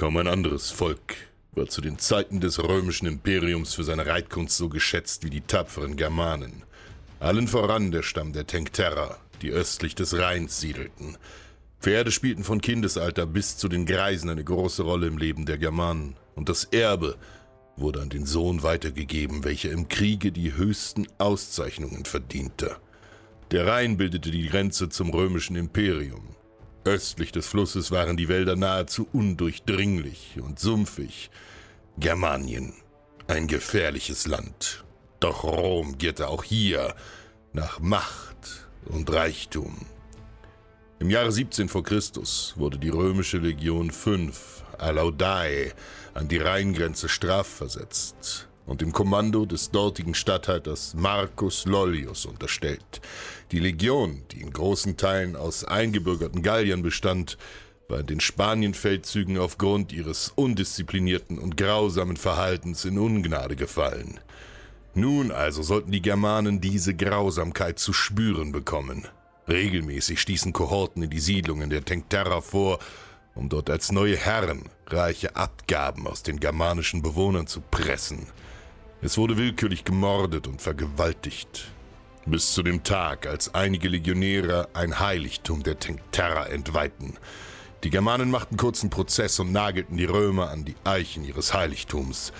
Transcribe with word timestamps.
Kaum 0.00 0.16
ein 0.16 0.28
anderes 0.28 0.70
Volk 0.70 1.14
war 1.52 1.66
zu 1.66 1.82
den 1.82 1.98
Zeiten 1.98 2.40
des 2.40 2.58
römischen 2.58 3.06
Imperiums 3.06 3.74
für 3.74 3.84
seine 3.84 4.06
Reitkunst 4.06 4.56
so 4.56 4.70
geschätzt 4.70 5.24
wie 5.24 5.28
die 5.28 5.42
tapferen 5.42 5.96
Germanen. 5.96 6.62
Allen 7.18 7.46
voran 7.46 7.90
der 7.90 8.02
Stamm 8.02 8.32
der 8.32 8.46
Tencterra, 8.46 9.18
die 9.42 9.50
östlich 9.50 9.94
des 9.94 10.18
Rheins 10.18 10.58
siedelten. 10.58 11.18
Pferde 11.82 12.12
spielten 12.12 12.44
von 12.44 12.62
Kindesalter 12.62 13.26
bis 13.26 13.58
zu 13.58 13.68
den 13.68 13.84
Greisen 13.84 14.30
eine 14.30 14.42
große 14.42 14.84
Rolle 14.84 15.06
im 15.06 15.18
Leben 15.18 15.44
der 15.44 15.58
Germanen, 15.58 16.16
und 16.34 16.48
das 16.48 16.64
Erbe 16.64 17.16
wurde 17.76 18.00
an 18.00 18.08
den 18.08 18.24
Sohn 18.24 18.62
weitergegeben, 18.62 19.44
welcher 19.44 19.70
im 19.70 19.88
Kriege 19.88 20.32
die 20.32 20.54
höchsten 20.54 21.08
Auszeichnungen 21.18 22.06
verdiente. 22.06 22.76
Der 23.50 23.66
Rhein 23.66 23.98
bildete 23.98 24.30
die 24.30 24.48
Grenze 24.48 24.88
zum 24.88 25.10
römischen 25.10 25.56
Imperium. 25.56 26.36
Östlich 26.84 27.30
des 27.30 27.46
Flusses 27.46 27.90
waren 27.90 28.16
die 28.16 28.28
Wälder 28.28 28.56
nahezu 28.56 29.06
undurchdringlich 29.12 30.38
und 30.40 30.58
sumpfig. 30.58 31.30
Germanien, 31.98 32.74
ein 33.26 33.46
gefährliches 33.46 34.26
Land. 34.26 34.84
Doch 35.20 35.44
Rom 35.44 35.98
gierte 35.98 36.28
auch 36.28 36.42
hier 36.42 36.94
nach 37.52 37.80
Macht 37.80 38.68
und 38.86 39.12
Reichtum. 39.12 39.86
Im 40.98 41.10
Jahre 41.10 41.32
17 41.32 41.68
vor 41.68 41.82
Christus 41.82 42.54
wurde 42.56 42.78
die 42.78 42.90
römische 42.90 43.38
Legion 43.38 43.90
5, 43.90 44.64
Alaudae, 44.78 45.72
an 46.14 46.28
die 46.28 46.38
Rheingrenze 46.38 47.08
strafversetzt 47.08 48.49
und 48.66 48.80
dem 48.80 48.92
Kommando 48.92 49.46
des 49.46 49.70
dortigen 49.70 50.14
Statthalters 50.14 50.94
Marcus 50.94 51.66
Lollius 51.66 52.26
unterstellt. 52.26 53.00
Die 53.52 53.58
Legion, 53.58 54.22
die 54.30 54.40
in 54.40 54.52
großen 54.52 54.96
Teilen 54.96 55.36
aus 55.36 55.64
eingebürgerten 55.64 56.42
Galliern 56.42 56.82
bestand, 56.82 57.36
war 57.88 58.00
in 58.00 58.06
den 58.06 58.20
Spanienfeldzügen 58.20 59.38
aufgrund 59.38 59.92
ihres 59.92 60.32
undisziplinierten 60.34 61.38
und 61.38 61.56
grausamen 61.56 62.16
Verhaltens 62.16 62.84
in 62.84 62.98
Ungnade 62.98 63.56
gefallen. 63.56 64.20
Nun 64.94 65.30
also 65.30 65.62
sollten 65.62 65.92
die 65.92 66.02
Germanen 66.02 66.60
diese 66.60 66.94
Grausamkeit 66.94 67.78
zu 67.78 67.92
spüren 67.92 68.52
bekommen. 68.52 69.06
Regelmäßig 69.48 70.20
stießen 70.20 70.52
Kohorten 70.52 71.02
in 71.02 71.10
die 71.10 71.20
Siedlungen 71.20 71.70
der 71.70 71.84
Tencterra 71.84 72.40
vor, 72.40 72.78
um 73.34 73.48
dort 73.48 73.70
als 73.70 73.92
neue 73.92 74.16
Herren 74.16 74.68
reiche 74.86 75.36
Abgaben 75.36 76.06
aus 76.06 76.22
den 76.22 76.40
germanischen 76.40 77.02
Bewohnern 77.02 77.46
zu 77.46 77.60
pressen. 77.60 78.26
Es 79.02 79.16
wurde 79.16 79.38
willkürlich 79.38 79.84
gemordet 79.84 80.46
und 80.46 80.60
vergewaltigt. 80.60 81.70
Bis 82.26 82.52
zu 82.52 82.62
dem 82.62 82.82
Tag, 82.84 83.26
als 83.26 83.54
einige 83.54 83.88
Legionäre 83.88 84.68
ein 84.74 85.00
Heiligtum 85.00 85.62
der 85.62 85.78
Tencterra 85.78 86.46
entweihten. 86.46 87.16
Die 87.82 87.88
Germanen 87.88 88.30
machten 88.30 88.58
kurzen 88.58 88.90
Prozess 88.90 89.38
und 89.38 89.52
nagelten 89.52 89.96
die 89.96 90.04
Römer 90.04 90.50
an 90.50 90.66
die 90.66 90.76
Eichen 90.84 91.24
ihres 91.24 91.54
Heiligtums. 91.54 92.32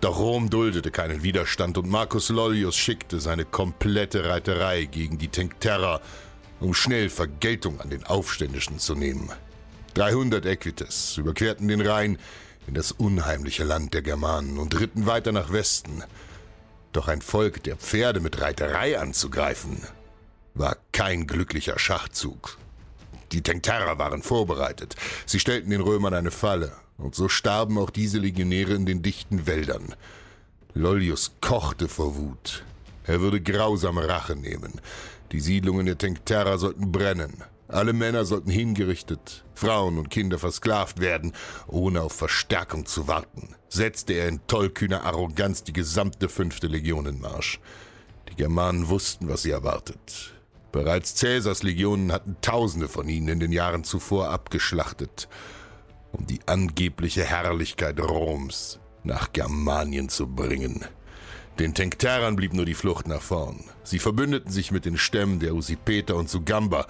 Doch 0.00 0.18
Rom 0.18 0.50
duldete 0.50 0.90
keinen 0.90 1.22
Widerstand 1.22 1.78
und 1.78 1.88
Marcus 1.88 2.28
Lollius 2.30 2.74
schickte 2.74 3.20
seine 3.20 3.44
komplette 3.44 4.28
Reiterei 4.28 4.86
gegen 4.86 5.18
die 5.18 5.28
Tencterra, 5.28 6.00
um 6.58 6.74
schnell 6.74 7.08
Vergeltung 7.08 7.80
an 7.80 7.90
den 7.90 8.04
Aufständischen 8.04 8.80
zu 8.80 8.96
nehmen. 8.96 9.30
300 10.00 10.46
Equites 10.46 11.18
überquerten 11.18 11.68
den 11.68 11.82
Rhein, 11.82 12.18
in 12.66 12.72
das 12.72 12.90
unheimliche 12.90 13.64
Land 13.64 13.92
der 13.92 14.00
Germanen 14.00 14.56
und 14.56 14.80
ritten 14.80 15.04
weiter 15.04 15.30
nach 15.30 15.52
Westen. 15.52 16.02
Doch 16.92 17.06
ein 17.06 17.20
Volk 17.20 17.62
der 17.64 17.76
Pferde 17.76 18.20
mit 18.20 18.40
Reiterei 18.40 18.98
anzugreifen, 18.98 19.82
war 20.54 20.78
kein 20.92 21.26
glücklicher 21.26 21.78
Schachzug. 21.78 22.56
Die 23.32 23.42
Tencterra 23.42 23.98
waren 23.98 24.22
vorbereitet. 24.22 24.96
Sie 25.26 25.38
stellten 25.38 25.68
den 25.68 25.82
Römern 25.82 26.14
eine 26.14 26.30
Falle, 26.30 26.72
und 26.96 27.14
so 27.14 27.28
starben 27.28 27.76
auch 27.76 27.90
diese 27.90 28.20
Legionäre 28.20 28.72
in 28.72 28.86
den 28.86 29.02
dichten 29.02 29.46
Wäldern. 29.46 29.94
Lollius 30.72 31.32
kochte 31.42 31.88
vor 31.88 32.16
Wut. 32.16 32.64
Er 33.04 33.20
würde 33.20 33.42
grausame 33.42 34.08
Rache 34.08 34.34
nehmen. 34.34 34.80
Die 35.32 35.40
Siedlungen 35.40 35.84
der 35.84 35.98
Tencterra 35.98 36.56
sollten 36.56 36.90
brennen. 36.90 37.44
Alle 37.72 37.92
Männer 37.92 38.24
sollten 38.24 38.50
hingerichtet, 38.50 39.44
Frauen 39.54 39.96
und 39.96 40.10
Kinder 40.10 40.38
versklavt 40.40 41.00
werden, 41.00 41.32
ohne 41.68 42.02
auf 42.02 42.12
Verstärkung 42.12 42.84
zu 42.84 43.06
warten, 43.06 43.54
setzte 43.68 44.14
er 44.14 44.28
in 44.28 44.44
tollkühner 44.48 45.04
Arroganz 45.04 45.62
die 45.62 45.72
gesamte 45.72 46.28
fünfte 46.28 46.66
Legion 46.66 47.06
in 47.06 47.20
Marsch. 47.20 47.60
Die 48.28 48.34
Germanen 48.34 48.88
wussten, 48.88 49.28
was 49.28 49.42
sie 49.42 49.52
erwartet. 49.52 50.34
Bereits 50.72 51.14
Cäsars 51.14 51.62
Legionen 51.62 52.12
hatten 52.12 52.36
Tausende 52.42 52.88
von 52.88 53.08
ihnen 53.08 53.28
in 53.28 53.40
den 53.40 53.52
Jahren 53.52 53.84
zuvor 53.84 54.30
abgeschlachtet, 54.30 55.28
um 56.10 56.26
die 56.26 56.40
angebliche 56.46 57.24
Herrlichkeit 57.24 58.00
Roms 58.00 58.80
nach 59.04 59.32
Germanien 59.32 60.08
zu 60.08 60.26
bringen. 60.26 60.84
Den 61.60 61.74
Tencterern 61.74 62.36
blieb 62.36 62.52
nur 62.52 62.64
die 62.64 62.74
Flucht 62.74 63.06
nach 63.06 63.22
vorn. 63.22 63.64
Sie 63.84 63.98
verbündeten 63.98 64.50
sich 64.50 64.72
mit 64.72 64.84
den 64.84 64.96
Stämmen 64.96 65.40
der 65.40 65.54
Usipeter 65.54 66.16
und 66.16 66.28
Sugamba 66.28 66.86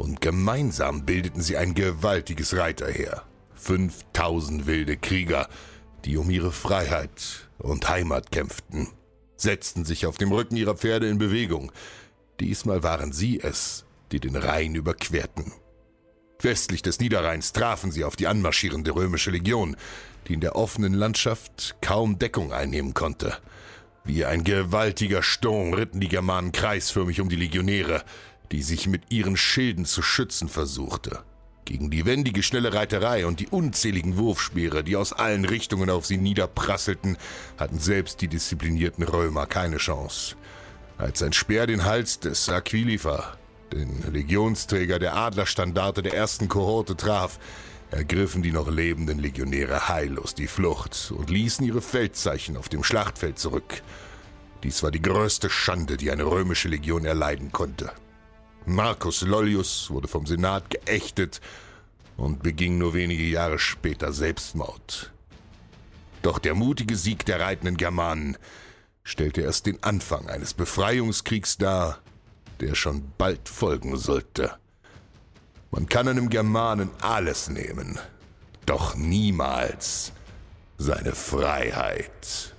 und 0.00 0.20
gemeinsam 0.20 1.04
bildeten 1.04 1.42
sie 1.42 1.56
ein 1.56 1.74
gewaltiges 1.74 2.56
Reiterheer. 2.56 3.22
5000 3.54 4.66
wilde 4.66 4.96
Krieger, 4.96 5.48
die 6.04 6.16
um 6.16 6.30
ihre 6.30 6.52
Freiheit 6.52 7.48
und 7.58 7.88
Heimat 7.88 8.32
kämpften, 8.32 8.88
setzten 9.36 9.84
sich 9.84 10.06
auf 10.06 10.16
dem 10.16 10.32
Rücken 10.32 10.56
ihrer 10.56 10.74
Pferde 10.74 11.08
in 11.08 11.18
Bewegung. 11.18 11.70
Diesmal 12.40 12.82
waren 12.82 13.12
sie 13.12 13.40
es, 13.40 13.84
die 14.10 14.20
den 14.20 14.36
Rhein 14.36 14.74
überquerten. 14.74 15.52
Westlich 16.40 16.80
des 16.80 16.98
Niederrheins 17.00 17.52
trafen 17.52 17.92
sie 17.92 18.04
auf 18.04 18.16
die 18.16 18.26
anmarschierende 18.26 18.94
römische 18.94 19.30
Legion, 19.30 19.76
die 20.26 20.34
in 20.34 20.40
der 20.40 20.56
offenen 20.56 20.94
Landschaft 20.94 21.76
kaum 21.82 22.18
Deckung 22.18 22.52
einnehmen 22.52 22.94
konnte. 22.94 23.36
Wie 24.04 24.24
ein 24.24 24.44
gewaltiger 24.44 25.22
Sturm 25.22 25.74
ritten 25.74 26.00
die 26.00 26.08
Germanen 26.08 26.52
kreisförmig 26.52 27.20
um 27.20 27.28
die 27.28 27.36
Legionäre, 27.36 28.02
die 28.52 28.62
sich 28.62 28.86
mit 28.88 29.10
ihren 29.10 29.36
Schilden 29.36 29.84
zu 29.84 30.02
schützen 30.02 30.48
versuchte. 30.48 31.22
Gegen 31.64 31.90
die 31.90 32.04
wendige 32.04 32.42
schnelle 32.42 32.74
Reiterei 32.74 33.26
und 33.26 33.38
die 33.38 33.46
unzähligen 33.46 34.16
Wurfspeere, 34.16 34.82
die 34.82 34.96
aus 34.96 35.12
allen 35.12 35.44
Richtungen 35.44 35.88
auf 35.88 36.04
sie 36.04 36.16
niederprasselten, 36.16 37.16
hatten 37.58 37.78
selbst 37.78 38.20
die 38.22 38.28
disziplinierten 38.28 39.04
Römer 39.04 39.46
keine 39.46 39.76
Chance. 39.76 40.34
Als 40.98 41.22
ein 41.22 41.32
Speer 41.32 41.66
den 41.66 41.84
Hals 41.84 42.18
des 42.18 42.48
Aquilifer, 42.48 43.36
den 43.72 44.02
Legionsträger 44.12 44.98
der 44.98 45.16
Adlerstandarte 45.16 46.02
der 46.02 46.14
ersten 46.14 46.48
Kohorte, 46.48 46.96
traf, 46.96 47.38
ergriffen 47.90 48.42
die 48.42 48.52
noch 48.52 48.68
lebenden 48.68 49.18
Legionäre 49.18 49.88
heillos 49.88 50.34
die 50.34 50.46
Flucht 50.46 51.12
und 51.16 51.30
ließen 51.30 51.64
ihre 51.64 51.80
Feldzeichen 51.80 52.56
auf 52.56 52.68
dem 52.68 52.82
Schlachtfeld 52.82 53.38
zurück. 53.38 53.82
Dies 54.62 54.82
war 54.82 54.90
die 54.90 55.02
größte 55.02 55.50
Schande, 55.50 55.96
die 55.96 56.10
eine 56.10 56.24
römische 56.24 56.68
Legion 56.68 57.04
erleiden 57.04 57.52
konnte. 57.52 57.92
Marcus 58.66 59.22
Lollius 59.22 59.90
wurde 59.90 60.08
vom 60.08 60.26
Senat 60.26 60.70
geächtet 60.70 61.40
und 62.16 62.42
beging 62.42 62.78
nur 62.78 62.94
wenige 62.94 63.24
Jahre 63.24 63.58
später 63.58 64.12
Selbstmord. 64.12 65.12
Doch 66.22 66.38
der 66.38 66.54
mutige 66.54 66.96
Sieg 66.96 67.24
der 67.24 67.40
reitenden 67.40 67.76
Germanen 67.76 68.36
stellte 69.02 69.40
erst 69.40 69.66
den 69.66 69.82
Anfang 69.82 70.28
eines 70.28 70.54
Befreiungskriegs 70.54 71.56
dar, 71.56 71.98
der 72.60 72.74
schon 72.74 73.10
bald 73.16 73.48
folgen 73.48 73.96
sollte. 73.96 74.54
Man 75.70 75.86
kann 75.86 76.08
einem 76.08 76.28
Germanen 76.28 76.90
alles 77.00 77.48
nehmen, 77.48 77.98
doch 78.66 78.94
niemals 78.94 80.12
seine 80.76 81.14
Freiheit. 81.14 82.54